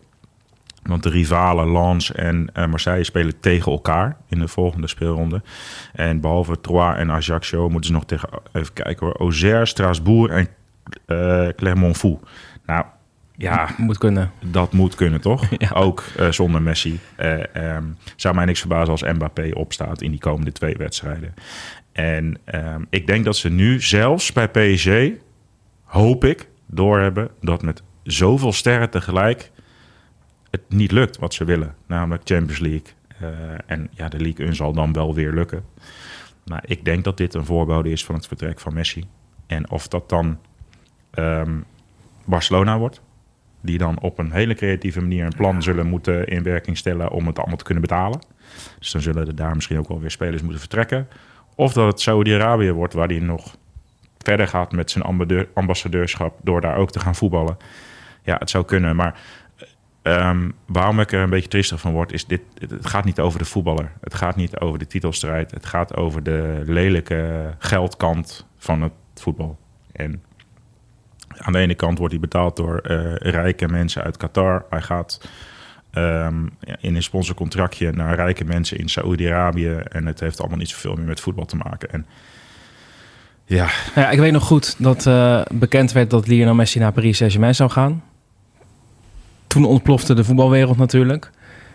Want 0.83 1.03
de 1.03 1.09
rivalen 1.09 1.73
Lens 1.73 2.13
en 2.13 2.51
eh, 2.53 2.67
Marseille 2.67 3.05
spelen 3.05 3.41
tegen 3.41 3.73
elkaar 3.73 4.17
in 4.29 4.39
de 4.39 4.49
volgende 4.49 4.87
speelronde. 4.89 5.43
En 5.93 6.21
behalve 6.21 6.61
Troyes 6.61 6.97
en 6.97 7.11
Ajaccio 7.11 7.69
moeten 7.69 7.87
ze 7.87 7.93
nog 7.93 8.05
tegen, 8.05 8.29
even 8.53 8.73
kijken 8.73 9.07
hoor, 9.07 9.17
Auxerre, 9.17 9.67
Strasbourg 9.67 10.33
en 10.33 10.49
Clermont-Foot. 11.57 12.21
Nou, 12.67 12.85
ja, 13.43 13.69
Moet 13.77 13.99
kunnen. 13.99 14.33
dat 14.41 14.73
moet 14.73 14.95
kunnen, 14.95 15.21
toch? 15.21 15.45
Ja. 15.59 15.71
Ook 15.71 16.05
eh, 16.17 16.31
zonder 16.31 16.63
Messi. 16.63 17.01
Ehm, 17.17 17.85
zou 18.17 18.35
mij 18.35 18.45
niks 18.45 18.61
verbazen 18.61 18.91
als 18.91 19.03
Mbappé 19.03 19.51
opstaat 19.55 20.03
in 20.03 20.11
die 20.11 20.21
komende 20.21 20.53
twee 20.53 20.77
wedstrijden. 20.77 21.35
En 21.93 22.39
ehm, 22.45 22.83
ik 22.91 23.07
denk 23.07 23.25
dat 23.25 23.37
ze 23.37 23.49
nu 23.49 23.81
zelfs 23.81 24.33
bij 24.33 24.49
PSG, 24.49 25.21
hoop 25.85 26.25
ik, 26.25 26.49
doorhebben 26.67 27.31
dat 27.41 27.63
met 27.63 27.83
zoveel 28.03 28.53
sterren 28.53 28.91
tegelijk 28.91 29.51
het 30.51 30.63
niet 30.69 30.93
lukt 30.93 31.19
wat 31.19 31.35
ze 31.35 31.45
willen. 31.45 31.75
Namelijk 31.87 32.23
Champions 32.25 32.59
League. 32.59 32.87
Eh, 33.21 33.29
en 33.67 33.89
ja, 33.91 34.09
de 34.09 34.21
League 34.21 34.47
1 34.47 34.55
zal 34.55 34.73
dan 34.73 34.93
wel 34.93 35.15
weer 35.15 35.33
lukken. 35.33 35.65
Maar 36.45 36.63
ik 36.67 36.85
denk 36.85 37.05
dat 37.05 37.17
dit 37.17 37.35
een 37.35 37.45
voorbode 37.45 37.91
is 37.91 38.05
van 38.05 38.15
het 38.15 38.27
vertrek 38.27 38.61
van 38.61 38.75
Messi. 38.75 39.05
En 39.47 39.71
of 39.71 39.89
dat 39.89 40.09
dan 40.09 40.39
ehm, 41.11 41.61
Barcelona 42.25 42.79
wordt, 42.79 43.03
die 43.63 43.79
dan 43.79 44.01
op 44.01 44.19
een 44.19 44.33
hele 44.33 44.55
creatieve 44.55 45.01
manier 45.01 45.25
een 45.25 45.37
plan 45.37 45.63
zullen 45.63 45.87
moeten 45.87 46.27
in 46.27 46.43
werking 46.43 46.79
stellen 46.79 47.11
om 47.11 47.27
het 47.27 47.39
allemaal 47.39 47.57
te 47.57 47.65
kunnen 47.65 47.83
betalen. 47.83 48.21
Dus 48.79 48.91
dan 48.91 49.01
zullen 49.01 49.27
er 49.27 49.37
daar 49.37 49.55
misschien 49.55 49.79
ook 49.79 49.89
wel 49.89 50.01
weer 50.01 50.11
spelers 50.11 50.43
moeten 50.43 50.61
vertrekken. 50.61 51.09
Of 51.55 51.73
dat 51.73 51.87
het 51.87 52.01
Saudi-Arabië 52.01 52.73
wordt, 52.73 52.95
waar 52.95 53.09
hij 53.09 53.19
nog 53.19 53.57
verder 54.19 54.49
gaat 54.49 54.73
met 54.73 54.91
zijn 54.91 55.05
ambassadeurschap 55.55 56.39
door 56.43 56.61
daar 56.61 56.77
ook 56.77 56.91
te 56.91 57.01
gaan 57.01 57.15
voetballen. 57.15 57.57
Ja, 58.23 58.37
het 58.39 58.51
zou 58.51 58.65
kunnen, 58.65 58.97
maar 58.97 59.21
ehm, 60.03 60.51
waarom 60.67 61.01
ik 61.01 61.13
er 61.13 61.21
een 61.21 61.31
beetje 61.31 61.49
triestig 61.49 61.81
van 61.81 61.93
word, 61.93 62.13
is 62.13 62.27
dit: 62.27 62.41
het 62.59 62.87
gaat 62.87 63.05
niet 63.05 63.21
over 63.21 63.39
de 63.39 63.45
voetballer. 63.45 63.93
Het 64.01 64.15
gaat 64.15 64.37
niet 64.37 64.59
over 64.59 64.79
de 64.79 64.87
titelstrijd. 64.87 65.51
Het 65.51 65.67
gaat 65.67 65.97
over 65.97 66.23
de 66.23 66.63
lelijke 66.65 67.55
geldkant 67.59 68.47
van 68.59 68.83
het 68.83 68.93
voetbal. 69.15 69.59
En 69.93 70.23
aan 71.39 71.53
de 71.53 71.59
ene 71.59 71.75
kant 71.75 71.99
wordt 71.99 72.13
hij 72.13 72.23
betaald 72.23 72.57
door 72.57 72.79
eh, 72.79 73.15
rijke 73.15 73.69
mensen 73.69 74.03
uit 74.03 74.17
Qatar. 74.17 74.65
Hij 74.71 74.83
gaat 74.83 75.21
ehm, 75.91 76.47
in 76.81 76.97
een 76.97 77.03
sponsorcontractje 77.03 77.93
naar 77.93 78.15
rijke 78.15 78.45
mensen 78.45 78.79
in 78.79 78.89
Saoedi-Arabië. 78.89 79.75
En 79.89 80.07
het 80.07 80.21
heeft 80.21 80.41
allemaal 80.41 80.59
niet 80.59 80.69
zoveel 80.69 80.95
meer 80.95 81.07
met 81.07 81.21
voetbal 81.21 81.45
te 81.45 81.57
maken. 81.57 81.91
En 81.91 82.07
ja, 83.45 83.69
Ja, 83.95 84.11
ik 84.11 84.19
weet 84.19 84.33
nog 84.33 84.45
goed 84.45 84.75
dat 84.79 85.07
eh, 85.07 85.43
bekend 85.51 85.93
werd 85.93 86.11
dat 86.11 86.27
Lionel 86.27 86.55
Messi 86.55 86.79
naar 86.79 86.93
Paris 86.93 87.17
Saint-Germain 87.17 87.55
zou 87.55 87.71
gaan. 87.71 88.03
Toen 89.47 89.65
ontplofte 89.65 90.15
de 90.15 90.25
voetbalwereld 90.25 90.77
natuurlijk. 90.77 91.31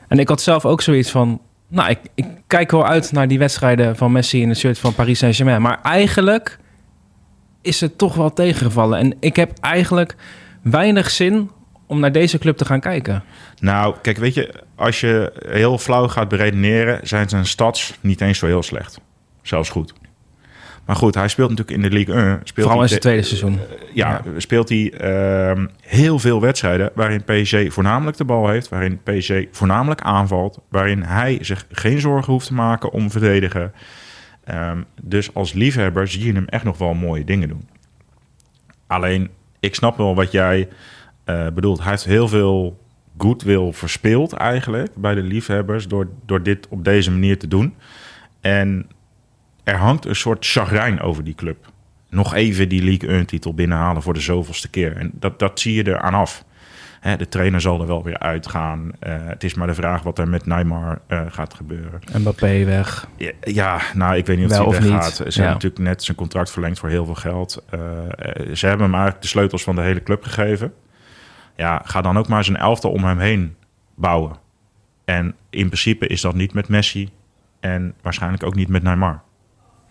En 0.08 0.20
ik 0.20 0.28
had 0.28 0.42
zelf 0.42 0.66
ook 0.66 0.82
zoiets 0.82 1.12
van... 1.12 1.42
Nou, 1.68 1.90
ik, 1.90 2.00
ik 2.16 2.26
kijk 2.48 2.72
wel 2.72 2.86
uit 2.86 3.12
naar 3.12 3.28
die 3.28 3.40
wedstrijden 3.40 3.96
van 3.96 4.12
Messi 4.12 4.42
in 4.42 4.50
het 4.50 4.58
shirt 4.58 4.80
van 4.80 4.94
Paris 4.94 5.20
Saint-Germain. 5.20 5.62
Maar 5.62 5.80
eigenlijk 5.82 6.60
is 7.62 7.82
het 7.82 7.98
toch 7.98 8.16
wel 8.16 8.34
tegengevallen. 8.34 9.00
En 9.00 9.16
ik 9.20 9.36
heb 9.36 9.52
eigenlijk 9.60 10.16
weinig 10.62 11.10
zin 11.10 11.52
om 11.86 12.00
naar 12.00 12.12
deze 12.12 12.38
club 12.38 12.58
te 12.58 12.66
gaan 12.66 12.80
kijken. 12.80 13.24
nou, 13.60 13.96
kijk, 14.02 14.18
weet 14.18 14.34
je, 14.34 14.54
als 14.76 15.00
je 15.00 15.34
heel 15.48 15.78
flauw 15.78 16.08
gaat 16.08 16.28
beredeneren, 16.30 17.08
zijn 17.08 17.30
zijn 17.30 17.46
stats 17.46 17.94
niet 18.02 18.22
eens 18.22 18.40
zo 18.40 18.46
heel 18.46 18.64
slecht. 18.64 19.00
Zelfs 19.42 19.70
goed. 19.70 19.94
Maar 20.86 20.96
goed, 20.96 21.16
hij 21.16 21.28
speelt 21.28 21.50
natuurlijk 21.50 21.78
in 21.78 21.90
de 21.90 21.96
Ligue 21.96 22.16
1. 22.16 22.40
Speelt 22.44 22.66
Vooral 22.68 22.84
in 22.84 22.90
zijn 22.90 23.02
tweede 23.02 23.22
seizoen. 23.22 23.60
ja, 23.94 24.22
speelt 24.38 24.70
hij 24.70 24.94
ehm, 24.94 25.68
heel 25.82 26.20
veel 26.20 26.42
wedstrijden 26.42 26.92
waarin 26.96 27.24
PSG 27.24 27.74
voornamelijk 27.74 28.18
de 28.18 28.24
bal 28.24 28.48
heeft, 28.48 28.70
waarin 28.70 29.00
PSG 29.04 29.32
voornamelijk 29.52 30.02
aanvalt, 30.02 30.60
waarin 30.70 31.04
hij 31.04 31.38
zich 31.42 31.66
geen 31.72 32.00
zorgen 32.00 32.34
hoeft 32.34 32.48
te 32.48 32.54
maken 32.54 32.92
om 32.92 33.12
verdedigen. 33.12 33.72
Ehm, 34.48 34.82
dus 35.02 35.34
als 35.34 35.54
liefhebber 35.54 36.08
zie 36.08 36.26
je 36.26 36.34
hem 36.34 36.46
echt 36.46 36.64
nog 36.64 36.78
wel 36.78 36.94
mooie 36.94 37.24
dingen 37.24 37.48
doen. 37.48 37.70
Alleen, 38.88 39.30
ik 39.60 39.76
snap 39.76 39.98
wel 39.98 40.16
wat 40.16 40.32
jij 40.32 40.70
eh, 41.24 41.48
bedoelt. 41.50 41.80
Hij 41.80 41.90
heeft 41.90 42.06
heel 42.06 42.28
veel 42.28 42.86
goodwill 43.18 43.72
verspeeld 43.72 44.34
eigenlijk 44.34 44.96
bij 44.96 45.16
de 45.16 45.24
liefhebbers 45.24 45.88
door, 45.88 46.10
door 46.26 46.44
dit 46.44 46.68
op 46.68 46.84
deze 46.84 47.12
manier 47.12 47.40
te 47.40 47.48
doen. 47.48 47.76
En 48.42 48.90
er 49.64 49.78
hangt 49.78 50.06
een 50.06 50.16
soort 50.16 50.46
chagrijn 50.46 51.00
over 51.00 51.24
die 51.24 51.36
club 51.36 51.72
nog 52.10 52.34
even 52.34 52.70
die 52.70 52.84
League 52.84 53.24
1-titel 53.24 53.54
binnenhalen 53.54 54.02
voor 54.02 54.14
de 54.14 54.20
zoveelste 54.20 54.70
keer. 54.70 54.98
En 54.98 55.12
dat, 55.14 55.40
dat 55.40 55.60
zie 55.60 55.74
je 55.74 55.84
er 55.84 56.00
aan 56.00 56.14
af. 56.14 56.46
Hè, 57.08 57.18
de 57.18 57.28
trainer 57.28 57.62
zal 57.62 57.82
er 57.82 57.88
wel 57.88 58.04
weer 58.04 58.20
uitgaan. 58.20 58.92
Uh, 59.00 59.16
het 59.18 59.44
is 59.44 59.54
maar 59.54 59.68
de 59.68 59.74
vraag 59.74 60.04
wat 60.04 60.20
er 60.20 60.28
met 60.28 60.46
Neymar 60.46 61.00
uh, 61.08 61.22
gaat 61.30 61.54
gebeuren. 61.54 62.00
Mbappé 62.18 62.64
weg. 62.66 63.08
Ja, 63.18 63.32
ja, 63.42 63.80
nou, 63.94 64.16
ik 64.16 64.26
weet 64.26 64.38
niet 64.38 64.50
Wel 64.50 64.66
of 64.66 64.78
hij 64.78 64.90
weggaat. 64.90 65.16
Ze 65.16 65.24
Ja. 65.24 65.30
hebben 65.32 65.54
natuurlijk 65.54 65.82
net 65.82 66.04
zijn 66.04 66.18
contract 66.18 66.52
verlengd 66.52 66.80
voor 66.80 66.90
heel 66.90 67.06
veel 67.06 67.16
geld. 67.16 67.64
Uh, 67.74 67.80
ze 68.54 68.68
hebben 68.68 68.86
hem 68.86 68.94
eigenlijk 68.94 69.22
de 69.22 69.28
sleutels 69.28 69.64
van 69.64 69.76
de 69.76 69.82
hele 69.82 70.04
club 70.04 70.24
gegeven. 70.24 70.74
Ja, 71.56 71.82
ga 71.86 72.02
dan 72.02 72.18
ook 72.18 72.28
maar 72.28 72.44
zijn 72.44 72.58
elftal 72.58 72.92
om 72.92 73.04
hem 73.04 73.20
heen 73.20 73.56
bouwen. 73.96 74.36
En 75.06 75.36
in 75.50 75.66
principe 75.66 76.08
is 76.08 76.22
dat 76.22 76.36
niet 76.36 76.54
met 76.54 76.68
Messi 76.68 77.10
en 77.60 77.94
waarschijnlijk 78.02 78.44
ook 78.44 78.56
niet 78.56 78.70
met 78.70 78.84
Neymar. 78.84 79.22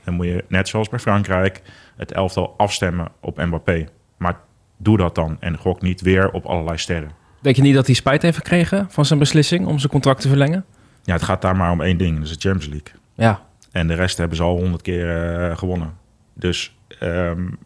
Dan 0.04 0.14
moet 0.14 0.26
je, 0.26 0.44
net 0.48 0.68
zoals 0.68 0.88
bij 0.88 0.98
Frankrijk, 0.98 1.62
het 1.96 2.12
elftal 2.12 2.54
afstemmen 2.56 3.08
op 3.20 3.36
Mbappé. 3.36 3.88
Maar 4.16 4.40
doe 4.76 4.96
dat 4.96 5.14
dan 5.14 5.36
en 5.40 5.58
gok 5.58 5.82
niet 5.82 6.00
weer 6.00 6.30
op 6.30 6.44
allerlei 6.44 6.78
sterren. 6.78 7.10
Denk 7.40 7.56
je 7.56 7.62
niet 7.62 7.74
dat 7.74 7.86
hij 7.86 7.94
spijt 7.94 8.22
heeft 8.22 8.36
gekregen 8.36 8.86
van 8.90 9.04
zijn 9.04 9.18
beslissing 9.18 9.66
om 9.66 9.78
zijn 9.78 9.92
contract 9.92 10.20
te 10.20 10.28
verlengen? 10.28 10.64
Ja, 11.02 11.12
het 11.12 11.22
gaat 11.22 11.42
daar 11.42 11.56
maar 11.56 11.70
om 11.70 11.80
één 11.80 11.98
ding, 11.98 12.16
dat 12.16 12.24
is 12.24 12.38
de 12.38 12.48
Champions 12.48 12.72
League. 12.72 13.00
Ja, 13.14 13.40
En 13.72 13.86
de 13.86 13.94
rest 13.94 14.18
hebben 14.18 14.36
ze 14.36 14.42
al 14.42 14.56
honderd 14.56 14.82
keer 14.82 15.48
uh, 15.50 15.56
gewonnen. 15.56 15.94
Dus 16.34 16.76
um, 17.02 17.58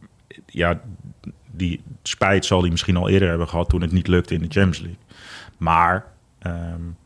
ja, 0.46 0.80
die 1.50 1.82
spijt 2.02 2.44
zal 2.44 2.60
hij 2.60 2.70
misschien 2.70 2.96
al 2.96 3.08
eerder 3.08 3.28
hebben 3.28 3.48
gehad 3.48 3.68
toen 3.68 3.80
het 3.80 3.92
niet 3.92 4.08
lukte 4.08 4.34
in 4.34 4.40
de 4.40 4.48
Champions 4.48 4.78
League. 4.78 4.98
Maar 5.56 6.04
um, 6.46 6.96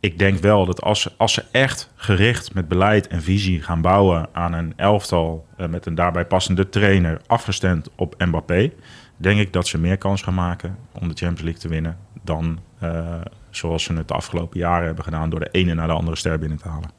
ik 0.00 0.18
denk 0.18 0.38
wel 0.38 0.66
dat 0.66 0.82
als 0.82 1.00
ze, 1.00 1.12
als 1.16 1.32
ze 1.32 1.44
echt 1.50 1.90
gericht 1.94 2.54
met 2.54 2.68
beleid 2.68 3.06
en 3.06 3.22
visie 3.22 3.62
gaan 3.62 3.80
bouwen 3.80 4.28
aan 4.32 4.52
een 4.52 4.72
elftal 4.76 5.46
uh, 5.58 5.66
met 5.66 5.86
een 5.86 5.94
daarbij 5.94 6.24
passende 6.24 6.68
trainer, 6.68 7.20
afgestemd 7.26 7.90
op 7.94 8.14
Mbappé, 8.18 8.72
denk 9.20 9.40
ik 9.40 9.52
dat 9.52 9.66
ze 9.66 9.78
meer 9.78 9.98
kans 9.98 10.22
gaan 10.22 10.34
maken 10.34 10.76
om 10.92 11.08
de 11.08 11.14
Champions 11.14 11.40
League 11.42 11.60
te 11.60 11.68
winnen 11.68 11.96
dan 12.22 12.58
uh, 12.82 13.14
zoals 13.50 13.82
ze 13.82 13.92
het 13.92 14.08
de 14.08 14.14
afgelopen 14.14 14.58
jaren 14.58 14.86
hebben 14.86 15.04
gedaan 15.04 15.30
door 15.30 15.40
de 15.40 15.48
ene 15.52 15.74
naar 15.74 15.86
de 15.86 15.92
andere 15.92 16.16
ster 16.16 16.38
binnen 16.38 16.58
te 16.58 16.68
halen. 16.68 16.90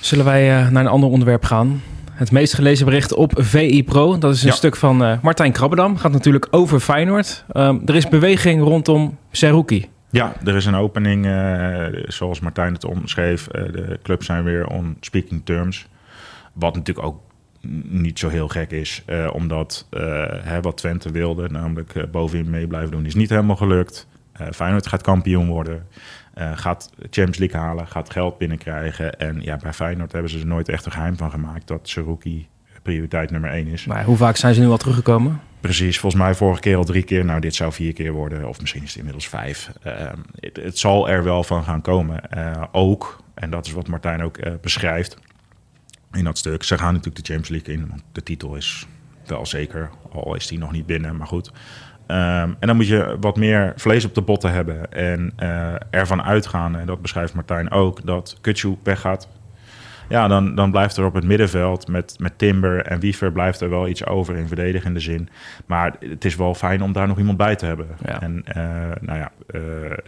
Zullen 0.00 0.24
wij 0.24 0.48
uh, 0.62 0.68
naar 0.68 0.84
een 0.84 0.90
ander 0.90 1.08
onderwerp 1.10 1.44
gaan? 1.44 1.82
Het 2.12 2.32
meest 2.32 2.54
gelezen 2.54 2.84
bericht 2.86 3.14
op 3.14 3.32
VI 3.36 3.84
Pro. 3.84 4.18
Dat 4.18 4.34
is 4.34 4.42
een 4.42 4.48
Ja. 4.48 4.54
stuk 4.54 4.76
van 4.76 5.02
uh, 5.02 5.18
Martijn 5.22 5.52
Krabbedam. 5.52 5.96
Gaat 5.96 6.12
natuurlijk 6.12 6.46
over 6.50 6.80
Feyenoord. 6.80 7.44
Um, 7.52 7.82
er 7.86 7.94
is 7.94 8.08
beweging 8.08 8.62
rondom 8.62 9.18
Seruki. 9.30 9.86
Ja, 10.10 10.32
er 10.44 10.56
is 10.56 10.66
een 10.66 10.74
opening, 10.74 11.24
zoals 12.06 12.40
Martijn 12.40 12.72
het 12.72 12.84
omschreef. 12.84 13.46
De 13.46 13.98
clubs 14.02 14.26
zijn 14.26 14.44
weer 14.44 14.66
on 14.66 14.96
speaking 15.00 15.40
terms. 15.44 15.86
Wat 16.52 16.74
natuurlijk 16.74 17.06
ook 17.06 17.20
niet 17.84 18.18
zo 18.18 18.28
heel 18.28 18.48
gek 18.48 18.70
is. 18.70 19.02
Uh, 19.06 19.30
omdat 19.32 19.86
hè, 20.42 20.60
wat 20.60 20.76
Twente 20.76 21.10
wilde, 21.10 21.48
namelijk 21.48 22.10
bovenin 22.10 22.50
mee 22.50 22.66
blijven 22.66 22.90
doen, 22.90 23.06
is 23.06 23.14
niet 23.14 23.30
helemaal 23.30 23.56
gelukt. 23.56 24.06
Feyenoord 24.52 24.86
gaat 24.86 25.02
kampioen 25.02 25.48
worden. 25.48 25.86
Uh, 26.38 26.50
gaat 26.54 26.90
Champions 26.98 27.38
League 27.38 27.60
halen, 27.60 27.86
gaat 27.86 28.10
geld 28.10 28.38
binnenkrijgen. 28.38 29.18
En 29.18 29.40
ja, 29.42 29.56
bij 29.56 29.72
Feyenoord 29.72 30.12
hebben 30.12 30.30
ze 30.30 30.38
er 30.38 30.46
nooit 30.46 30.68
echt 30.68 30.86
een 30.86 30.92
geheim 30.92 31.16
van 31.16 31.30
gemaakt 31.30 31.66
dat 31.66 31.88
Seruki 31.88 32.48
prioriteit 32.82 33.30
nummer 33.30 33.50
één 33.50 33.66
is. 33.66 33.86
Maar 33.86 34.04
hoe 34.04 34.16
vaak 34.16 34.36
zijn 34.36 34.54
ze 34.54 34.60
nu 34.60 34.66
al 34.68 34.76
teruggekomen? 34.76 35.40
Precies, 35.60 35.98
volgens 35.98 36.22
mij 36.22 36.34
vorige 36.34 36.60
keer 36.60 36.76
al 36.76 36.84
drie 36.84 37.02
keer. 37.02 37.24
Nou, 37.24 37.40
dit 37.40 37.54
zou 37.54 37.72
vier 37.72 37.92
keer 37.92 38.12
worden, 38.12 38.48
of 38.48 38.60
misschien 38.60 38.82
is 38.82 38.88
het 38.88 38.96
inmiddels 38.96 39.28
vijf. 39.28 39.70
Uh, 39.86 39.92
het, 40.40 40.56
het, 40.56 40.78
zal 40.78 41.08
er 41.08 41.24
wel 41.24 41.44
van 41.44 41.64
gaan 41.64 41.80
komen. 41.80 42.20
Uh, 42.36 42.62
ook, 42.72 43.22
en 43.34 43.50
dat 43.50 43.66
is 43.66 43.72
wat 43.72 43.88
Martijn 43.88 44.22
ook 44.22 44.60
beschrijft 44.60 45.16
in 46.12 46.24
dat 46.24 46.38
stuk. 46.38 46.62
Ze 46.62 46.78
gaan 46.78 46.94
natuurlijk 46.94 47.26
de 47.26 47.32
Champions 47.32 47.48
League 47.48 47.74
in, 47.74 47.88
want 47.88 48.02
de 48.12 48.22
titel 48.22 48.54
is 48.54 48.86
wel 49.26 49.46
zeker, 49.46 49.90
al 50.12 50.34
is 50.34 50.46
die 50.46 50.58
nog 50.58 50.72
niet 50.72 50.86
binnen, 50.86 51.16
maar 51.16 51.26
goed. 51.26 51.52
Um, 52.10 52.16
en 52.58 52.66
dan 52.66 52.76
moet 52.76 52.86
je 52.86 53.16
wat 53.20 53.36
meer 53.36 53.72
vlees 53.76 54.04
op 54.04 54.14
de 54.14 54.22
botten 54.22 54.52
hebben 54.52 54.92
en 54.92 55.32
uh, 55.42 55.74
ervan 55.90 56.22
uitgaan, 56.22 56.76
en 56.76 56.86
dat 56.86 57.02
beschrijft 57.02 57.34
Martijn 57.34 57.70
ook, 57.70 58.06
dat 58.06 58.38
Kutsu 58.40 58.76
weggaat. 58.82 59.28
Ja, 60.08 60.28
dan, 60.28 60.54
dan 60.54 60.70
blijft 60.70 60.96
er 60.96 61.04
op 61.04 61.14
het 61.14 61.24
middenveld 61.24 61.88
met, 61.88 62.14
met 62.18 62.38
Timber 62.38 62.86
en 62.86 63.00
Wiever 63.00 63.32
blijft 63.32 63.60
er 63.60 63.70
wel 63.70 63.88
iets 63.88 64.06
over 64.06 64.36
in 64.36 64.46
verdedigende 64.46 65.00
zin. 65.00 65.28
Maar 65.66 65.96
het 66.00 66.24
is 66.24 66.36
wel 66.36 66.54
fijn 66.54 66.82
om 66.82 66.92
daar 66.92 67.08
nog 67.08 67.18
iemand 67.18 67.36
bij 67.36 67.56
te 67.56 67.66
hebben. 67.66 67.86
Ja. 68.04 68.20
En 68.20 68.44
uh, 68.48 68.54
nou 69.00 69.18
ja... 69.18 69.30
Uh, 69.50 69.60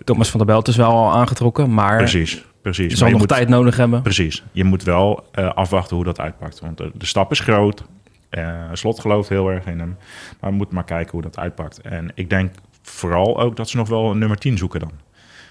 Thomas 0.05 0.31
van 0.31 0.39
der 0.39 0.49
Belt 0.49 0.69
is 0.69 0.77
wel 0.77 0.91
al 0.91 1.13
aangetrokken, 1.13 1.75
maar... 1.75 1.97
Precies, 1.97 2.45
precies. 2.63 2.91
Je 2.91 2.97
zal 2.97 3.07
je 3.07 3.13
nog 3.13 3.21
moet, 3.21 3.31
tijd 3.31 3.49
nodig 3.49 3.77
hebben. 3.77 4.03
Precies. 4.03 4.45
Je 4.53 4.65
moet 4.65 4.83
wel 4.83 5.25
uh, 5.35 5.53
afwachten 5.53 5.97
hoe 5.97 6.05
dat 6.05 6.21
uitpakt. 6.21 6.61
Want 6.61 6.77
de, 6.77 6.91
de 6.95 7.07
stap 7.07 7.31
is 7.31 7.41
groot. 7.41 7.85
Uh, 8.31 8.65
Slot 8.73 9.01
gelooft 9.01 9.29
heel 9.29 9.51
erg 9.51 9.67
in 9.67 9.79
hem. 9.79 9.97
Maar 10.41 10.51
we 10.51 10.57
moeten 10.57 10.75
maar 10.75 10.85
kijken 10.85 11.13
hoe 11.13 11.23
dat 11.23 11.39
uitpakt. 11.39 11.81
En 11.81 12.11
ik 12.15 12.31
denk 12.31 12.53
vooral 12.83 13.41
ook 13.41 13.57
dat 13.57 13.69
ze 13.69 13.77
nog 13.77 13.89
wel 13.89 14.11
een 14.11 14.19
nummer 14.19 14.39
10 14.39 14.59
zoeken 14.59 14.81
dan. 14.81 14.93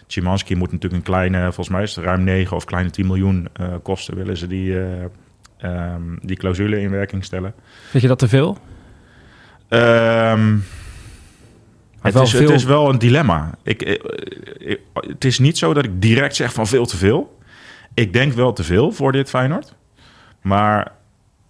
Chimanski 0.08 0.56
moet 0.56 0.72
natuurlijk 0.72 1.02
een 1.02 1.14
kleine, 1.14 1.44
volgens 1.44 1.70
mij 1.70 1.84
is 1.84 1.96
het 1.96 2.06
ruim 2.06 2.24
9 2.24 2.56
of 2.56 2.66
kleine 2.66 2.90
10 2.90 3.08
miljoen 3.08 3.48
uh, 3.62 3.68
kosten. 3.84 4.16
Willen 4.16 4.38
ze 4.38 4.48
die, 4.48 4.70
uh, 4.70 5.94
um, 5.94 6.20
die 6.22 6.38
clausule 6.38 6.82
in 6.82 6.90
werking 6.90 7.26
stellen? 7.26 7.54
Vind 7.90 8.04
je 8.04 8.10
dat 8.10 8.20
te 8.20 8.28
veel? 8.28 8.58
Um, 9.70 10.64
het, 12.02 12.14
is, 12.24 12.30
veel- 12.32 12.40
het 12.48 12.50
is 12.60 12.64
wel 12.64 12.90
een 12.90 12.98
dilemma. 13.00 13.58
Ik, 13.64 13.82
ik, 13.84 14.04
ik- 14.58 14.80
het 14.94 15.26
is 15.26 15.40
niet 15.40 15.58
zo 15.58 15.74
dat 15.74 15.86
ik 15.86 16.02
direct 16.02 16.36
zeg 16.36 16.54
van 16.54 16.68
veel 16.68 16.86
te 16.86 16.98
veel. 16.98 17.38
Ik 17.94 18.14
denk 18.14 18.34
wel 18.34 18.54
te 18.54 18.64
veel 18.64 18.92
voor 18.92 19.12
dit 19.12 19.30
Feyenoord. 19.30 19.76
Maar 20.42 20.92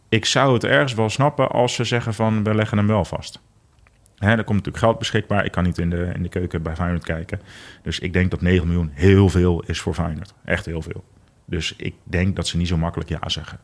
ik 0.10 0.26
zou 0.26 0.54
het 0.54 0.64
ergens 0.64 0.94
wel 0.94 1.10
snappen 1.10 1.50
als 1.52 1.74
ze 1.74 1.84
zeggen 1.84 2.14
van 2.14 2.44
we 2.44 2.56
leggen 2.56 2.78
hem 2.78 2.88
wel 2.88 3.06
vast. 3.06 3.40
Hè, 4.18 4.30
er 4.30 4.36
komt 4.44 4.58
natuurlijk 4.58 4.78
geld 4.84 5.00
beschikbaar. 5.00 5.46
Ik 5.46 5.52
kan 5.52 5.64
niet 5.64 5.78
in 5.78 5.90
de, 5.90 6.12
in 6.16 6.24
de 6.24 6.30
keuken 6.30 6.62
bij 6.62 6.76
Feyenoord 6.76 7.04
kijken. 7.04 7.42
Dus 7.84 8.00
ik 8.00 8.14
denk 8.14 8.32
dat 8.32 8.42
9 8.42 8.68
miljoen 8.68 8.92
heel 8.94 9.30
veel 9.30 9.64
is 9.68 9.80
voor 9.80 9.94
Feyenoord. 9.94 10.34
Echt 10.46 10.66
heel 10.66 10.82
veel. 10.82 11.04
Dus 11.46 11.74
ik 11.78 11.94
denk 12.04 12.36
dat 12.36 12.48
ze 12.48 12.58
niet 12.58 12.68
zo 12.68 12.78
makkelijk 12.78 13.10
ja 13.10 13.30
zeggen. 13.30 13.60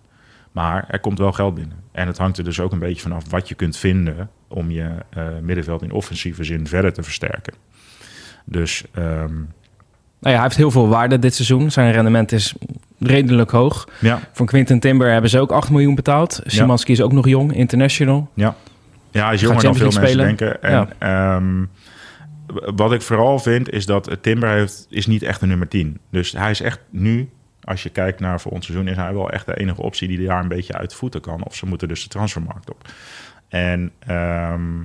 Maar 0.55 0.85
er 0.87 0.99
komt 0.99 1.19
wel 1.19 1.31
geld 1.31 1.55
binnen. 1.55 1.77
En 1.91 2.07
het 2.07 2.17
hangt 2.17 2.37
er 2.37 2.43
dus 2.43 2.59
ook 2.59 2.71
een 2.71 2.79
beetje 2.79 3.01
vanaf 3.01 3.29
wat 3.29 3.47
je 3.47 3.55
kunt 3.55 3.77
vinden... 3.77 4.29
om 4.47 4.71
je 4.71 4.89
eh, 5.09 5.23
middenveld 5.41 5.81
in 5.81 5.91
offensieve 5.91 6.43
zin 6.43 6.67
verder 6.67 6.93
te 6.93 7.03
versterken. 7.03 7.53
Dus 8.45 8.83
ehm, 8.93 9.33
Nou 9.33 9.47
ja, 10.19 10.31
hij 10.31 10.41
heeft 10.41 10.55
heel 10.55 10.71
veel 10.71 10.87
waarde 10.87 11.19
dit 11.19 11.35
seizoen. 11.35 11.71
Zijn 11.71 11.91
rendement 11.91 12.31
is 12.31 12.53
redelijk 12.99 13.51
hoog. 13.51 13.87
ja, 13.99 14.19
Van 14.31 14.45
Quinten 14.45 14.79
Timber 14.79 15.11
hebben 15.11 15.29
ze 15.29 15.39
ook 15.39 15.51
8 15.51 15.69
miljoen 15.69 15.95
betaald. 15.95 16.41
Simanski 16.45 16.91
is 16.91 17.01
ook 17.01 17.11
nog 17.11 17.27
jong, 17.27 17.55
international. 17.55 18.29
Ja, 18.33 18.55
ja 19.11 19.25
hij 19.25 19.33
is 19.33 19.41
jonger 19.41 19.63
dan 19.63 19.75
veel 19.75 19.91
mensen 19.91 20.17
denken. 20.17 20.61
En, 20.61 20.89
ehm, 20.97 21.65
wat 22.75 22.93
ik 22.93 23.01
vooral 23.01 23.39
vind, 23.39 23.69
is 23.69 23.85
dat 23.85 24.17
Timber 24.21 24.49
heeft, 24.49 24.85
is 24.89 25.07
niet 25.07 25.23
echt 25.23 25.41
een 25.41 25.47
nummer 25.47 25.67
10. 25.67 25.99
Dus 26.11 26.31
hij 26.31 26.51
is 26.51 26.61
echt 26.61 26.79
nu, 26.89 27.29
als 27.65 27.83
je 27.83 27.89
kijkt 27.89 28.19
naar 28.19 28.41
voor 28.41 28.51
ons 28.51 28.65
seizoen... 28.65 28.87
is 28.87 28.95
hij 28.95 29.13
wel 29.13 29.29
echt 29.29 29.45
de 29.45 29.57
enige 29.57 29.81
optie 29.81 30.07
die 30.07 30.27
daar 30.27 30.41
een 30.41 30.47
beetje 30.47 30.73
uit 30.73 30.93
voeten 30.93 31.21
kan. 31.21 31.43
Of 31.43 31.55
ze 31.55 31.65
moeten 31.65 31.87
dus 31.87 32.03
de 32.03 32.09
transfermarkt 32.09 32.69
op. 32.69 32.87
En 33.47 33.91
ehm, 33.99 34.81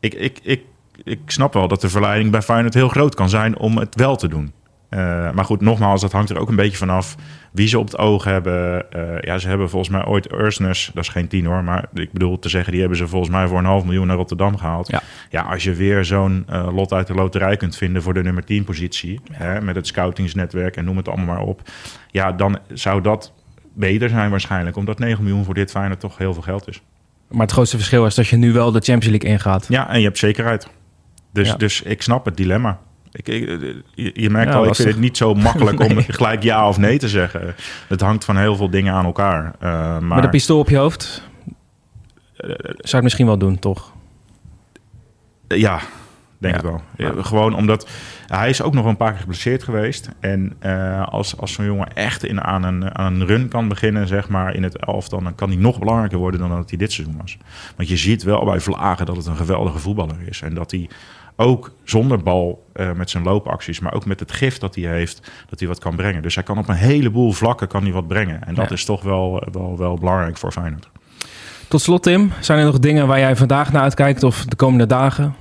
ik, 0.00 0.14
ik, 0.14 0.38
ik, 0.42 0.62
ik 1.04 1.20
snap 1.26 1.52
wel 1.52 1.68
dat 1.68 1.80
de 1.80 1.88
verleiding 1.88 2.30
bij 2.30 2.42
Feyenoord 2.42 2.74
heel 2.74 2.88
groot 2.88 3.14
kan 3.14 3.28
zijn... 3.28 3.58
om 3.58 3.78
het 3.78 3.94
wel 3.94 4.16
te 4.16 4.28
doen. 4.28 4.52
Eh, 4.92 5.30
maar 5.30 5.44
goed, 5.44 5.60
nogmaals, 5.60 6.00
dat 6.00 6.12
hangt 6.12 6.30
er 6.30 6.38
ook 6.38 6.48
een 6.48 6.56
beetje 6.56 6.76
vanaf 6.76 7.16
wie 7.52 7.68
ze 7.68 7.78
op 7.78 7.84
het 7.84 7.98
oog 7.98 8.24
hebben. 8.24 8.90
Eh, 8.90 9.20
ja, 9.20 9.38
ze 9.38 9.48
hebben 9.48 9.70
volgens 9.70 9.90
mij 9.90 10.04
ooit 10.04 10.32
Ursnes, 10.32 10.90
dat 10.94 11.02
is 11.02 11.08
geen 11.08 11.28
tien 11.28 11.46
hoor, 11.46 11.64
maar 11.64 11.84
ik 11.94 12.12
bedoel 12.12 12.38
te 12.38 12.48
zeggen, 12.48 12.70
die 12.72 12.80
hebben 12.80 12.98
ze 12.98 13.08
volgens 13.08 13.30
mij 13.30 13.46
voor 13.46 13.58
een 13.58 13.64
half 13.64 13.84
miljoen 13.84 14.06
naar 14.06 14.16
Rotterdam 14.16 14.56
gehaald. 14.56 14.88
Ja. 14.88 15.02
ja 15.30 15.42
als 15.42 15.64
je 15.64 15.74
weer 15.74 16.04
zo'n 16.04 16.44
eh, 16.48 16.68
lot 16.74 16.92
uit 16.92 17.06
de 17.06 17.14
loterij 17.14 17.56
kunt 17.56 17.76
vinden 17.76 18.02
voor 18.02 18.14
de 18.14 18.22
nummer 18.22 18.44
10 18.44 18.64
positie, 18.64 19.20
hè, 19.32 19.60
met 19.60 19.74
het 19.74 19.86
scoutingsnetwerk 19.86 20.76
en 20.76 20.84
noem 20.84 20.96
het 20.96 21.08
allemaal 21.08 21.26
maar 21.26 21.44
op, 21.44 21.62
ja, 22.10 22.32
dan 22.32 22.58
zou 22.72 23.00
dat 23.00 23.32
beter 23.74 24.08
zijn 24.08 24.30
waarschijnlijk, 24.30 24.76
omdat 24.76 24.98
9 24.98 25.24
miljoen 25.24 25.44
voor 25.44 25.54
dit 25.54 25.70
Feyenoord 25.70 26.00
toch 26.00 26.18
heel 26.18 26.32
veel 26.32 26.42
geld 26.42 26.68
is. 26.68 26.82
Maar 27.28 27.42
het 27.42 27.52
grootste 27.52 27.76
verschil 27.76 28.06
is 28.06 28.14
dat 28.14 28.28
je 28.28 28.36
nu 28.36 28.52
wel 28.52 28.72
de 28.72 28.80
Champions 28.80 29.06
League 29.06 29.30
ingaat. 29.30 29.66
Ja, 29.68 29.88
en 29.90 29.98
je 29.98 30.04
hebt 30.04 30.18
zekerheid. 30.18 30.68
Dus, 31.32 31.48
Ja. 31.48 31.54
dus 31.54 31.82
ik 31.82 32.02
snap 32.02 32.24
het 32.24 32.36
dilemma. 32.36 32.80
Ik, 33.12 33.28
ik- 33.28 33.74
je, 33.94 34.10
je 34.14 34.30
merkt 34.30 34.52
Ja, 34.52 34.58
al, 34.58 34.66
ik 34.66 34.74
vind 34.74 34.88
het 34.88 34.98
niet 34.98 35.16
zo 35.16 35.34
makkelijk 35.34 35.80
om 35.80 35.98
gelijk 36.18 36.42
ja 36.42 36.68
of 36.68 36.78
nee 36.78 36.98
te 36.98 37.08
zeggen. 37.08 37.54
Het 37.88 38.00
hangt 38.00 38.24
van 38.24 38.36
heel 38.36 38.56
veel 38.56 38.70
dingen 38.70 38.94
aan 38.94 39.04
elkaar. 39.04 39.54
Eh, 39.60 39.70
maar 39.98 40.02
Met 40.02 40.24
een 40.24 40.30
pistool 40.30 40.58
op 40.58 40.68
je 40.68 40.76
hoofd 40.76 41.30
zou 42.36 42.52
ik 42.82 42.90
het 42.90 43.02
misschien 43.02 43.26
wel 43.26 43.38
doen, 43.38 43.58
toch? 43.58 43.92
eh, 45.48 45.58
ja, 45.58 45.80
denk 46.38 46.54
Ja. 46.54 46.60
ik 46.60 46.66
wel. 46.66 46.80
Ja, 46.96 47.22
gewoon 47.22 47.54
omdat 47.54 47.88
hij 48.26 48.48
is 48.48 48.62
ook 48.62 48.74
nog 48.74 48.84
een 48.84 48.96
paar 48.96 49.10
keer 49.10 49.20
geblesseerd 49.20 49.62
geweest. 49.62 50.08
En 50.20 50.52
eh, 50.58 51.08
als, 51.08 51.36
als 51.36 51.52
zo'n 51.52 51.64
jongen 51.64 51.94
echt 51.94 52.24
in, 52.24 52.40
aan, 52.40 52.62
een, 52.62 52.94
aan 52.98 53.14
een 53.20 53.26
run 53.26 53.48
kan 53.48 53.68
beginnen, 53.68 54.06
zeg 54.08 54.28
maar, 54.28 54.54
in 54.54 54.62
het 54.62 54.76
elftal... 54.76 55.22
dan 55.22 55.34
kan 55.34 55.48
hij 55.48 55.58
nog 55.58 55.78
belangrijker 55.78 56.18
worden 56.18 56.40
dan 56.40 56.48
dat 56.48 56.68
hij 56.68 56.78
dit 56.78 56.92
seizoen 56.92 57.16
was. 57.20 57.36
Want 57.76 57.88
je 57.88 57.96
ziet 57.96 58.22
wel 58.22 58.44
bij 58.44 58.60
Vlagen 58.60 59.06
dat 59.06 59.16
het 59.16 59.26
een 59.26 59.36
geweldige 59.36 59.78
voetballer 59.78 60.16
is. 60.24 60.40
En 60.42 60.54
dat 60.54 60.70
hij 60.70 60.88
ook 61.42 61.70
zonder 61.84 62.22
bal 62.22 62.66
eh, 62.72 62.92
met 62.92 63.10
zijn 63.10 63.22
loopacties, 63.22 63.80
maar 63.80 63.92
ook 63.94 64.06
met 64.06 64.20
het 64.20 64.32
gif 64.32 64.58
dat 64.58 64.74
hij 64.74 64.84
heeft, 64.84 65.30
dat 65.50 65.58
hij 65.58 65.68
wat 65.68 65.78
kan 65.78 65.96
brengen. 65.96 66.22
Dus 66.22 66.34
hij 66.34 66.44
kan 66.44 66.58
op 66.58 66.68
een 66.68 66.74
heleboel 66.74 67.32
vlakken 67.32 67.68
kan 67.68 67.82
hij 67.82 67.92
wat 67.92 68.08
brengen. 68.08 68.46
En 68.46 68.54
dat 68.54 68.68
Ja. 68.68 68.74
is 68.74 68.84
toch 68.84 69.02
wel, 69.02 69.48
wel, 69.52 69.76
wel 69.78 69.96
belangrijk 69.96 70.36
voor 70.38 70.52
Feyenoord. 70.52 70.88
Tot 71.68 71.80
slot, 71.80 72.02
Tim, 72.02 72.32
zijn 72.40 72.58
er 72.58 72.64
nog 72.64 72.78
dingen 72.78 73.06
waar 73.06 73.18
jij 73.18 73.36
vandaag 73.36 73.72
naar 73.72 73.82
uitkijkt 73.82 74.22
of 74.22 74.44
de 74.44 74.56
komende 74.56 74.86
dagen? 74.86 75.34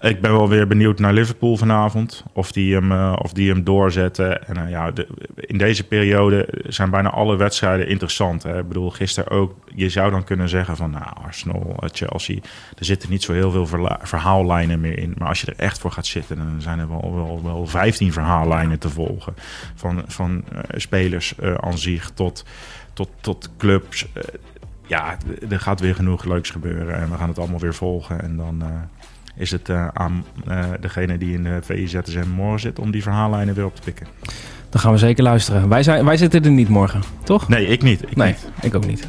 Ik 0.00 0.20
ben 0.20 0.32
wel 0.32 0.48
weer 0.48 0.66
benieuwd 0.66 0.98
naar 0.98 1.12
Liverpool 1.12 1.56
vanavond. 1.56 2.24
Of 2.32 2.52
die 2.52 2.74
hem, 2.74 2.92
uh, 2.92 3.16
of 3.22 3.32
die 3.32 3.50
hem 3.50 3.64
doorzetten. 3.64 4.46
En 4.46 4.58
uh, 4.58 4.70
ja, 4.70 4.92
in 5.34 5.58
deze 5.58 5.84
periode 5.84 6.48
zijn 6.66 6.90
bijna 6.90 7.10
alle 7.10 7.36
wedstrijden 7.36 7.88
interessant. 7.88 8.42
Hè? 8.42 8.58
Ik 8.58 8.68
bedoel, 8.68 8.90
gisteren 8.90 9.30
ook. 9.30 9.54
Je 9.74 9.88
zou 9.88 10.10
dan 10.10 10.24
kunnen 10.24 10.48
zeggen 10.48 10.76
van 10.76 10.90
nou, 10.90 11.06
Arsenal, 11.24 11.76
Chelsea. 11.92 12.38
Er 12.78 12.84
zitten 12.84 13.10
niet 13.10 13.22
zo 13.22 13.32
heel 13.32 13.50
veel 13.50 13.66
verhaallijnen 14.02 14.80
meer 14.80 14.98
in. 14.98 15.14
Maar 15.18 15.28
als 15.28 15.40
je 15.40 15.46
er 15.46 15.64
echt 15.64 15.78
voor 15.78 15.92
gaat 15.92 16.06
zitten, 16.06 16.36
dan 16.36 16.56
zijn 16.58 16.78
er 16.78 16.88
wel, 16.88 17.14
wel, 17.14 17.40
wel 17.44 17.66
15 17.66 18.12
verhaallijnen 18.12 18.78
te 18.78 18.90
volgen. 18.90 19.34
Van, 19.74 20.02
van 20.06 20.44
spelers 20.76 21.34
aan 21.60 21.78
zich 21.78 22.10
tot, 22.10 22.44
tot, 22.92 23.08
tot 23.20 23.50
clubs. 23.56 24.06
ja, 24.86 25.16
er 25.50 25.60
gaat 25.60 25.80
weer 25.80 25.94
genoeg 25.94 26.24
leuks 26.24 26.50
gebeuren. 26.50 26.94
En 26.94 27.10
we 27.10 27.16
gaan 27.16 27.28
het 27.28 27.38
allemaal 27.38 27.60
weer 27.60 27.74
volgen. 27.74 28.22
En 28.22 28.36
dan 28.36 28.62
is 29.38 29.50
het 29.50 29.68
uh, 29.68 29.88
aan 29.92 30.24
uh, 30.48 30.64
degene 30.80 31.18
die 31.18 31.34
in 31.34 31.42
de 31.42 31.58
VIZSM 31.62 32.28
morgen 32.34 32.60
zit 32.60 32.78
om 32.78 32.90
die 32.90 33.02
verhaallijnen 33.02 33.54
weer 33.54 33.64
op 33.64 33.74
te 33.74 33.82
pikken. 33.82 34.06
Dan 34.70 34.80
gaan 34.80 34.92
we 34.92 34.98
zeker 34.98 35.22
luisteren. 35.22 35.68
Wij, 35.68 35.82
zijn, 35.82 36.04
wij 36.04 36.16
zitten 36.16 36.44
er 36.44 36.50
niet 36.50 36.68
morgen, 36.68 37.02
toch? 37.24 37.48
Nee, 37.48 37.66
ik 37.66 37.82
niet. 37.82 38.02
Ik 38.02 38.16
nee, 38.16 38.28
niet. 38.28 38.50
ik 38.60 38.74
ook 38.74 38.86
niet. 38.86 39.08